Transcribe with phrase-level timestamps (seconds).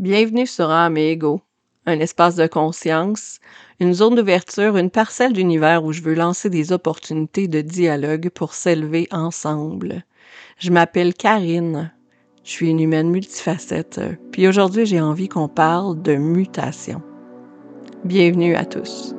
[0.00, 1.42] Bienvenue sur Âme et Ego,
[1.84, 3.38] un espace de conscience,
[3.80, 8.54] une zone d'ouverture, une parcelle d'univers où je veux lancer des opportunités de dialogue pour
[8.54, 10.02] s'élever ensemble.
[10.56, 11.92] Je m'appelle Karine,
[12.44, 14.00] je suis une humaine multifacette,
[14.32, 17.02] puis aujourd'hui j'ai envie qu'on parle de mutation.
[18.02, 19.14] Bienvenue à tous.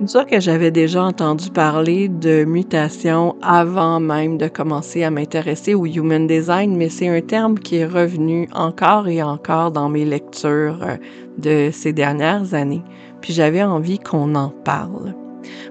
[0.00, 5.74] C'est sûr que j'avais déjà entendu parler de mutation avant même de commencer à m'intéresser
[5.74, 10.04] au human design, mais c'est un terme qui est revenu encore et encore dans mes
[10.04, 10.96] lectures euh,
[11.38, 12.84] de ces dernières années.
[13.20, 15.16] Puis j'avais envie qu'on en parle.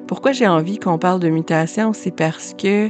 [0.08, 1.94] Pourquoi j'ai envie qu'on parle de mutation?
[1.94, 2.90] C'est parce que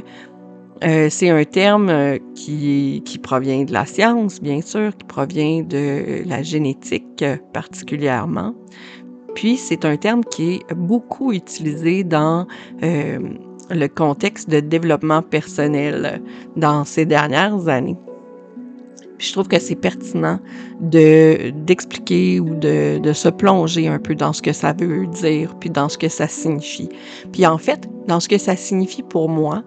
[0.84, 5.62] euh, c'est un terme euh, qui, qui provient de la science, bien sûr, qui provient
[5.62, 8.54] de la génétique particulièrement.
[9.38, 12.48] Puis, c'est un terme qui est beaucoup utilisé dans
[12.82, 13.20] euh,
[13.70, 16.20] le contexte de développement personnel
[16.56, 17.96] dans ces dernières années.
[19.18, 20.40] Je trouve que c'est pertinent
[20.80, 25.54] de d'expliquer ou de, de, se plonger un peu dans ce que ça veut dire,
[25.60, 26.88] puis dans ce que ça signifie.
[27.30, 29.62] Puis en fait, dans ce que ça signifie pour moi,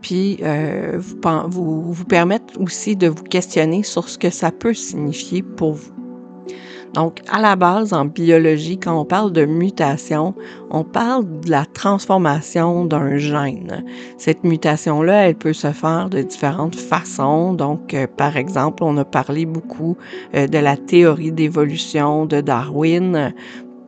[0.00, 4.74] puis euh, vous, vous, vous permettre aussi de vous questionner sur ce que ça peut
[4.74, 6.01] signifier pour vous.
[6.94, 10.34] Donc, à la base, en biologie, quand on parle de mutation,
[10.70, 13.82] on parle de la transformation d'un gène.
[14.18, 17.54] Cette mutation-là, elle peut se faire de différentes façons.
[17.54, 19.96] Donc, euh, par exemple, on a parlé beaucoup
[20.34, 23.32] euh, de la théorie d'évolution de Darwin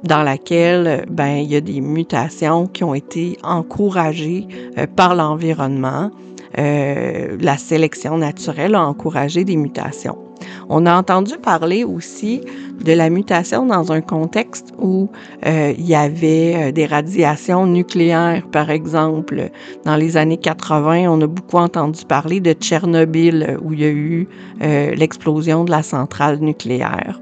[0.05, 4.46] dans laquelle ben il y a des mutations qui ont été encouragées
[4.78, 6.11] euh, par l'environnement.
[6.56, 10.23] la sélection naturelle a encouragé des mutations.
[10.69, 12.41] On a entendu parler aussi
[12.84, 15.08] de la mutation dans un contexte où
[15.46, 19.50] euh, il y avait euh, des radiations nucléaires, par exemple.
[19.84, 23.91] Dans les années 80, on a beaucoup entendu parler de Tchernobyl, où il y a
[23.91, 24.28] eu
[24.62, 27.20] euh, l'explosion de la centrale nucléaire.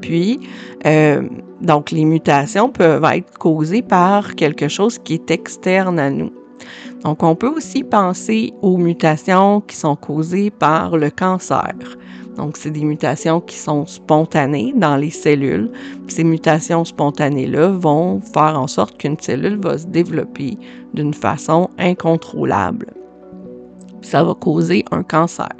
[0.00, 0.40] Puis,
[1.60, 6.30] donc, les mutations peuvent être causées par quelque chose qui est externe à nous.
[7.04, 11.74] Donc, on peut aussi penser aux mutations qui sont causées par le cancer.
[12.36, 15.70] Donc, c'est des mutations qui sont spontanées dans les cellules.
[16.06, 20.56] ces mutations spontanées-là vont faire en sorte qu'une cellule va se développer
[20.94, 22.86] d'une façon incontrôlable.
[24.02, 25.56] ça va causer un cancer.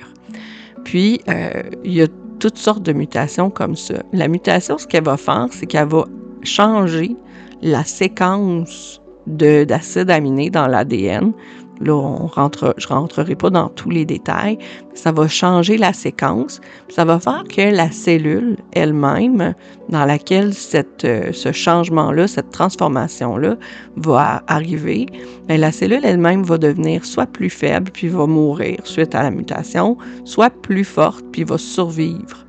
[0.85, 2.07] Puis, euh, il y a
[2.39, 3.97] toutes sortes de mutations comme ça.
[4.13, 6.05] La mutation, ce qu'elle va faire, c'est qu'elle va
[6.43, 7.17] changer
[7.61, 11.33] la séquence d'acide aminé dans l'ADN
[11.81, 14.59] Là, on rentre, je rentrerai pas dans tous les détails.
[14.95, 16.61] Ça va changer la séquence.
[16.89, 19.55] Ça va faire que la cellule elle-même,
[19.89, 23.57] dans laquelle cette, euh, ce changement-là, cette transformation-là
[23.97, 25.07] va arriver,
[25.47, 29.31] bien, la cellule elle-même va devenir soit plus faible, puis va mourir suite à la
[29.31, 32.48] mutation, soit plus forte, puis va survivre.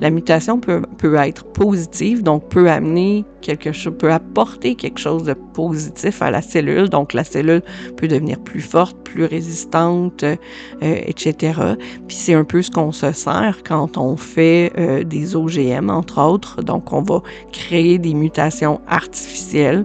[0.00, 5.24] La mutation peut, peut être positive, donc peut amener quelque chose, peut apporter quelque chose
[5.24, 6.88] de positif à la cellule.
[6.88, 7.62] Donc la cellule
[7.96, 10.36] peut devenir plus forte, plus résistante, euh,
[10.80, 11.60] etc.
[12.06, 16.20] Puis c'est un peu ce qu'on se sert quand on fait euh, des OGM, entre
[16.20, 16.62] autres.
[16.62, 17.22] Donc on va
[17.52, 19.84] créer des mutations artificielles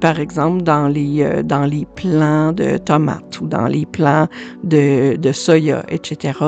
[0.00, 4.28] par exemple, dans les, euh, dans les plants de tomates ou dans les plants
[4.64, 6.38] de, de soya, etc.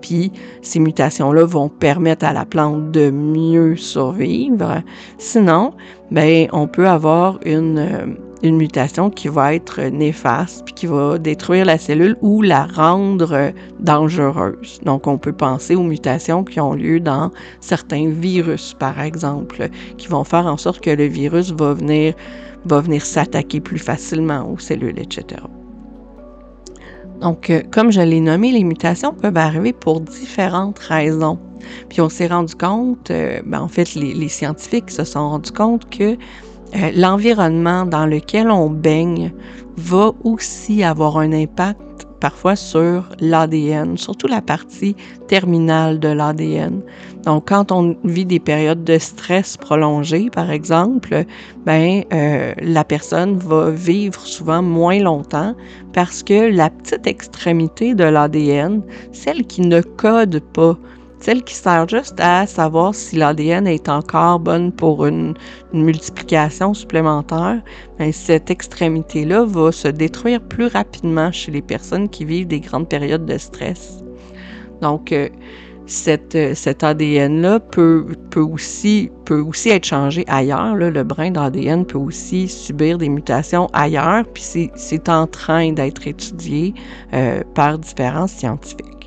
[0.00, 0.32] Puis
[0.62, 4.82] ces mutations-là vont permettre à la plante de mieux survivre.
[5.18, 5.72] Sinon,
[6.10, 8.06] ben, on peut avoir une, euh,
[8.42, 13.52] une mutation qui va être néfaste, puis qui va détruire la cellule ou la rendre
[13.80, 14.80] dangereuse.
[14.84, 20.08] Donc, on peut penser aux mutations qui ont lieu dans certains virus, par exemple, qui
[20.08, 22.14] vont faire en sorte que le virus va venir
[22.64, 25.40] va venir s'attaquer plus facilement aux cellules, etc.
[27.20, 31.38] Donc, euh, comme je l'ai nommé, les mutations peuvent arriver pour différentes raisons.
[31.88, 35.88] Puis on s'est rendu compte, euh, ben, en fait, les, scientifiques se sont rendus compte
[35.90, 36.16] que
[36.74, 39.32] euh, l'environnement dans lequel on baigne
[39.76, 44.96] va aussi avoir un impact parfois sur l'ADN, surtout la partie
[45.28, 46.82] terminale de l'ADN.
[47.24, 51.24] Donc, quand on vit des périodes de stress prolongées, par exemple,
[51.64, 55.54] ben euh, la personne va vivre souvent moins longtemps
[55.92, 58.82] parce que la petite extrémité de l'ADN,
[59.12, 60.76] celle qui ne code pas
[61.20, 65.34] celle qui sert juste à savoir si l'ADN est encore bonne pour une,
[65.72, 67.60] multiplication supplémentaire,
[67.98, 72.88] bien, cette extrémité-là va se détruire plus rapidement chez les personnes qui vivent des grandes
[72.88, 74.02] périodes de stress.
[74.80, 75.28] Donc, euh,
[75.88, 80.74] cette, euh, cet ADN-là peut, peut, aussi, peut aussi être changé ailleurs.
[80.74, 86.74] Le brin d'ADN peut aussi subir des mutations ailleurs, puis c'est en train d'être étudié
[87.14, 88.97] euh, par différents scientifiques.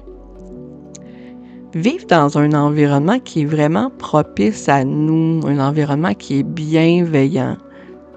[1.74, 7.58] Vivre dans un environnement qui est vraiment propice à nous, un environnement qui est bienveillant,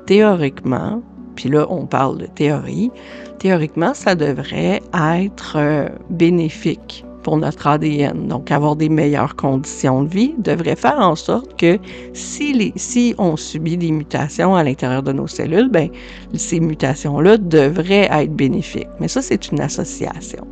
[0.06, 1.02] théoriquement,
[1.36, 2.90] puis là on parle de théorie,
[3.38, 8.28] théoriquement ça devrait être euh, bénéfique pour notre ADN.
[8.28, 11.78] Donc, avoir des meilleures conditions de vie devrait faire en sorte que
[12.12, 15.88] si, on subit des mutations à l'intérieur de nos cellules, ben,
[16.34, 18.88] ces mutations-là devraient être bénéfiques.
[19.00, 20.46] Mais ça, c'est une association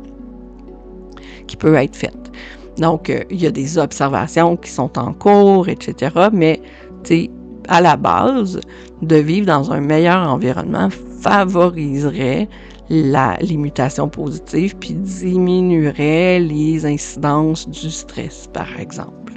[1.47, 2.31] qui peut être faite.
[2.77, 6.29] Donc, euh, il y a des observations qui sont en cours, etc.
[6.31, 6.61] Mais,
[7.03, 7.29] tu
[7.69, 8.59] à la base,
[9.01, 10.89] de vivre dans un meilleur environnement
[11.21, 12.49] favoriserait
[12.89, 19.33] les mutations positives, puis diminuerait les incidences du stress, par exemple.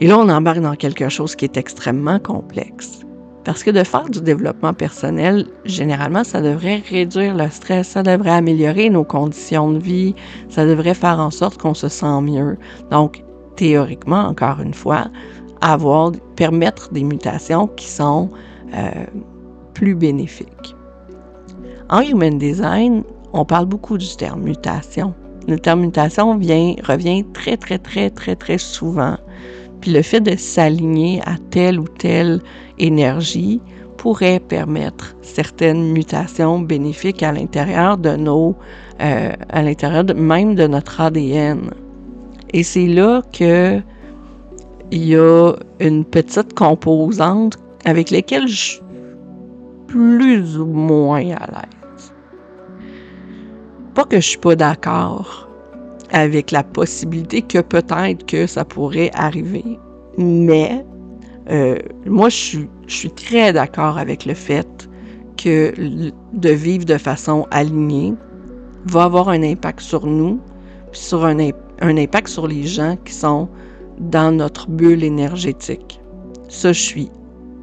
[0.00, 3.03] Et là, on embarque dans quelque chose qui est extrêmement complexe.
[3.44, 8.30] Parce que de faire du développement personnel, généralement, ça devrait réduire le stress, ça devrait
[8.30, 10.14] améliorer nos conditions de vie,
[10.48, 12.56] ça devrait faire en sorte qu'on se sent mieux.
[12.90, 13.22] Donc,
[13.56, 15.08] théoriquement, encore une fois,
[15.60, 18.30] avoir, permettre des mutations qui sont
[18.74, 18.90] euh,
[19.74, 20.74] plus bénéfiques.
[21.90, 23.04] En Human Design,
[23.34, 25.14] on parle beaucoup du terme mutation.
[25.46, 29.16] Le terme mutation vient, revient très, très, très, très, très souvent.
[29.84, 32.40] Puis le fait de s'aligner à telle ou telle
[32.78, 33.60] énergie
[33.98, 38.56] pourrait permettre certaines mutations bénéfiques à l'intérieur de nos,
[39.02, 41.68] euh, à l'intérieur même de notre ADN.
[42.54, 43.78] Et c'est là que
[44.90, 48.82] il y a une petite composante avec laquelle je suis
[49.86, 52.14] plus ou moins à l'aise.
[53.94, 55.46] Pas que je suis pas d'accord
[56.14, 59.64] avec la possibilité que peut-être que ça pourrait arriver,
[60.16, 60.86] mais
[61.50, 61.76] euh,
[62.06, 64.88] moi, je suis, très d'accord avec le fait
[65.36, 65.74] que
[66.32, 68.14] de vivre de façon alignée
[68.86, 70.40] va avoir un impact sur nous,
[70.92, 71.36] puis sur un,
[71.80, 73.48] un impact sur les gens qui sont
[73.98, 76.00] dans notre bulle énergétique.
[76.48, 77.10] Ça, je suis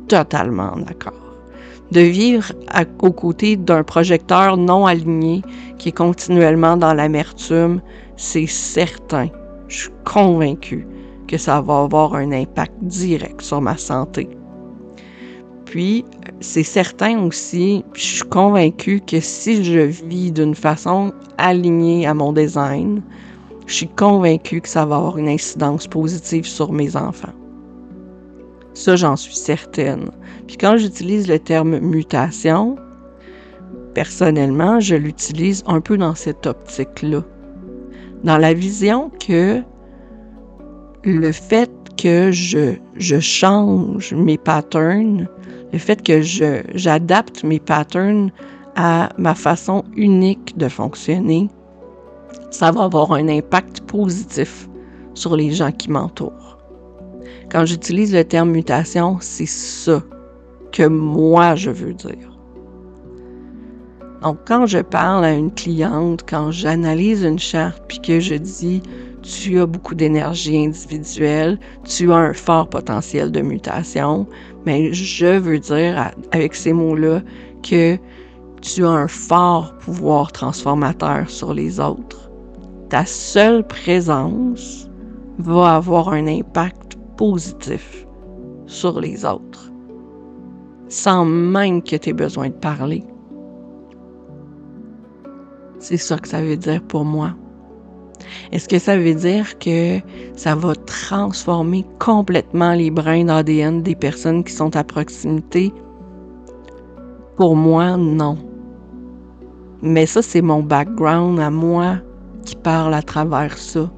[0.10, 1.14] totalement d'accord.
[1.94, 5.42] De vivre à, aux côtés d'un projecteur non aligné
[5.78, 7.82] qui est continuellement dans l'amertume,
[8.22, 9.30] c'est certain.
[9.68, 10.86] Je suis convaincu
[11.28, 14.30] que ça va avoir un impact direct sur ma santé.
[15.66, 16.06] Puis,
[16.40, 22.32] c'est certain aussi, je suis convaincu que si je vis d'une façon alignée à mon
[22.32, 23.02] design,
[23.66, 27.34] je suis convaincue que ça va avoir une incidence positive sur mes enfants.
[28.76, 30.12] Ça, j'en suis certaine.
[30.46, 32.76] Puis quand j'utilise le terme mutation,
[33.96, 37.24] personnellement, je l'utilise un peu dans cette optique-là.
[38.24, 39.62] Dans la vision que
[41.04, 42.76] le fait que je,
[43.20, 45.28] change mes patterns,
[45.74, 48.32] le fait que je, j'adapte mes patterns
[48.76, 51.50] à ma façon unique de fonctionner,
[52.52, 54.70] ça va avoir un impact positif
[55.14, 56.60] sur les gens qui m'entourent.
[57.52, 60.02] Quand j'utilise le terme mutation, c'est ça
[60.72, 62.31] que moi je veux dire.
[64.22, 68.82] Donc, quand je parle à une cliente, quand j'analyse une charte, puis que je dis,
[69.24, 74.28] tu as beaucoup d'énergie individuelle, tu as un fort potentiel de mutation,
[74.66, 77.22] mais je veux dire avec ces mots-là
[77.64, 77.98] que
[78.62, 82.32] tu as un fort pouvoir transformateur sur les autres
[82.92, 84.90] ta seule présence
[85.40, 88.06] va avoir un impact positif
[88.66, 89.72] sur les autres,
[90.90, 93.06] sans même que tu aies besoin de parler.
[95.82, 97.32] C'est ça que ça veut dire pour moi.
[98.52, 100.00] Est-ce que ça veut dire que
[100.36, 105.74] ça va transformer complètement les brins d'ADN des personnes qui sont à proximité?
[107.36, 108.38] Pour moi, non.
[109.82, 111.98] Mais ça, c'est mon background à moi
[112.46, 113.90] qui parle à travers ça.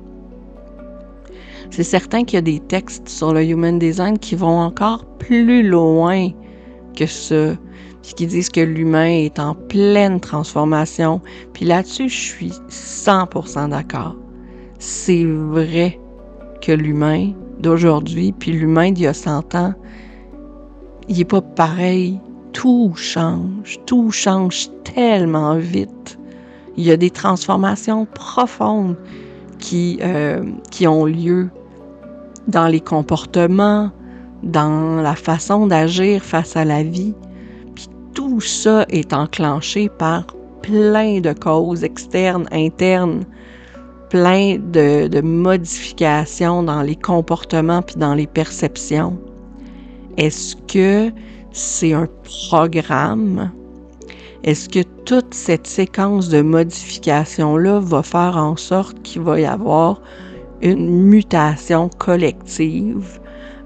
[1.69, 5.67] C'est certain qu'il y a des textes sur le Human Design qui vont encore plus
[5.67, 6.29] loin
[6.95, 7.55] que ça,
[8.03, 11.21] puis qui disent que l'humain est en pleine transformation.
[11.53, 14.15] Puis là-dessus, je suis 100% d'accord.
[14.77, 15.99] C'est vrai
[16.61, 19.73] que l'humain d'aujourd'hui, puis l'humain d'il y a 100 ans,
[21.09, 22.19] il n'est pas pareil.
[22.51, 26.19] Tout change, tout change tellement vite
[26.77, 28.95] il y a des transformations profondes
[29.59, 31.49] qui, euh, qui ont lieu
[32.47, 33.91] dans les comportements,
[34.41, 37.13] dans la façon d'agir face à la vie.
[38.13, 40.25] Tout ça est enclenché par
[40.61, 43.25] plein de causes externes, internes,
[44.09, 49.17] plein de, de modifications dans les comportements puis dans les perceptions.
[50.17, 51.11] Est-ce que
[51.51, 53.51] c'est un programme?
[54.43, 60.01] Est-ce que toute cette séquence de modifications-là va faire en sorte qu'il va y avoir
[60.61, 63.19] une mutation collective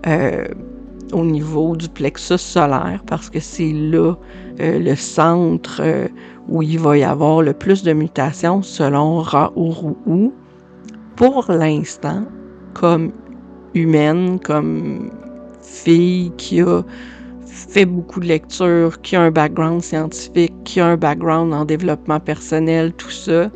[0.06, 0.48] euh,
[1.14, 4.16] au niveau du plexus solaire parce que c'est là
[4.60, 6.08] euh, le centre euh,
[6.48, 10.34] où il va y avoir le plus de mutations selon Ra ou
[11.16, 12.26] Pour l'instant,
[12.74, 13.12] comme
[13.74, 15.12] humaine, comme
[15.62, 16.84] fille qui a
[17.46, 22.20] fait beaucoup de lectures, qui a un background scientifique, qui a un background en développement
[22.20, 23.50] personnel, tout ça,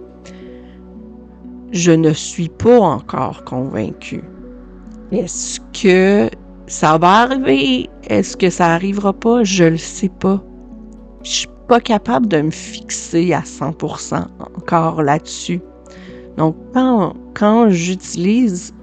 [1.71, 4.23] je ne suis pas encore convaincue.
[5.11, 6.29] Est-ce que
[6.67, 7.89] ça va arriver?
[8.07, 9.43] Est-ce que ça arrivera pas?
[9.43, 10.41] Je le sais pas.
[11.23, 14.25] Je suis pas capable de me fixer à 100%
[14.57, 15.61] encore là-dessus.
[16.37, 18.73] Donc, quand, quand j'utilise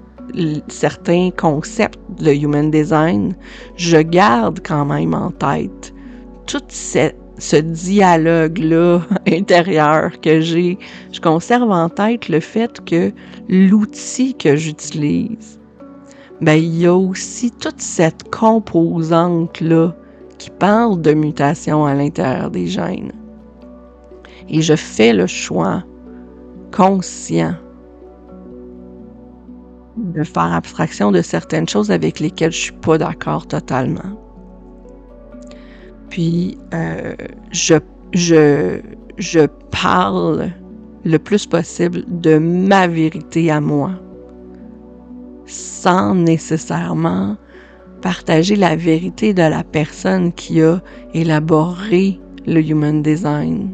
[0.67, 3.35] certains concepts de human design,
[3.75, 5.93] je garde quand même en tête
[6.47, 10.77] tout ce dialogue-là intérieur que j'ai.
[11.11, 13.11] Je conserve en tête le fait que
[13.47, 15.58] l'outil que j'utilise,
[16.41, 19.93] ben, il y a aussi toute cette composante-là
[20.37, 23.11] qui parle de mutation à l'intérieur des gènes.
[24.47, 25.83] Et je fais le choix
[26.71, 27.55] conscient
[29.97, 34.17] de faire abstraction de certaines choses avec lesquelles je suis pas d'accord totalement.
[36.09, 37.13] Puis, euh,
[37.51, 37.75] je,
[38.13, 38.79] je,
[39.17, 39.45] je
[39.81, 40.49] parle
[41.03, 43.91] le plus possible de ma vérité à moi,
[45.49, 47.35] sans nécessairement
[48.01, 50.81] partager la vérité de la personne qui a
[51.13, 53.71] élaboré le Human Design,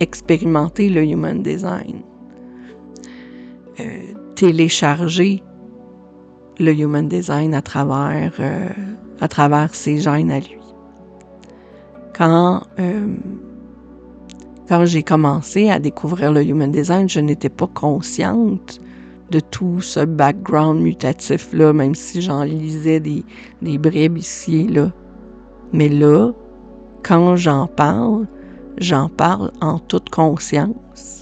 [0.00, 2.02] expérimenté le Human Design.
[3.80, 4.00] Euh,
[4.34, 5.42] télécharger
[6.58, 8.68] le Human Design à travers, euh,
[9.20, 10.58] à travers ses gènes à lui.
[12.16, 13.14] Quand, euh,
[14.68, 18.80] quand j'ai commencé à découvrir le Human Design, je n'étais pas consciente
[19.30, 23.24] de tout ce background mutatif-là, même si j'en lisais des,
[23.62, 24.92] des bribes ici et là.
[25.72, 26.32] Mais là,
[27.02, 28.26] quand j'en parle,
[28.78, 31.18] j'en parle en toute conscience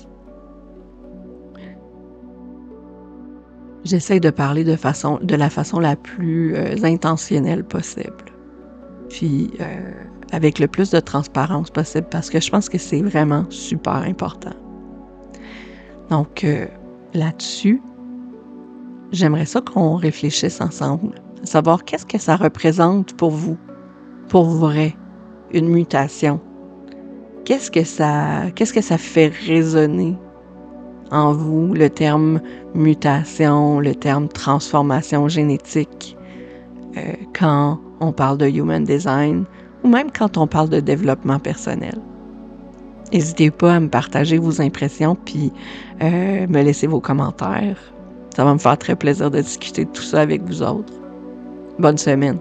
[3.86, 8.24] j'essaie de parler de, façon, de la façon la plus euh, intentionnelle possible.
[9.08, 9.92] Puis euh,
[10.32, 14.54] avec le plus de transparence possible parce que je pense que c'est vraiment super important.
[16.10, 16.66] Donc euh,
[17.14, 17.80] là-dessus,
[19.12, 23.56] j'aimerais ça qu'on réfléchisse ensemble, à savoir qu'est-ce que ça représente pour vous,
[24.28, 24.94] pour vrai,
[25.52, 26.40] une mutation.
[27.44, 30.16] Qu'est-ce que ça, qu'est-ce que ça fait résonner
[31.12, 32.40] en vous le terme
[32.74, 36.16] mutation, le terme transformation génétique
[36.96, 39.44] euh, quand on parle de human design
[39.84, 41.94] ou même quand on parle de développement personnel?
[43.12, 45.52] N'hésitez pas à me partager vos impressions puis
[46.02, 47.78] euh, me laisser vos commentaires.
[48.36, 50.92] Ça va me faire très plaisir de discuter de tout ça avec vous autres.
[51.78, 52.38] Bonne semaine.